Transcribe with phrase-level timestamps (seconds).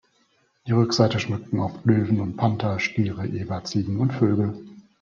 [0.65, 4.59] Die Rückseite schmückten oft Löwen und Panther, Stiere, Eber, Ziegen und Vögel.